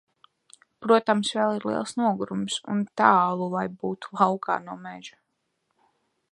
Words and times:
Protams, 0.85 1.33
vēl 1.39 1.57
ir 1.57 1.65
liels 1.69 1.93
nogurums 1.99 2.57
un 2.75 2.81
tālu, 3.03 3.51
lai 3.59 3.63
būtu 3.85 4.21
"laukā 4.23 4.59
no 4.71 4.79
meža". 4.87 5.17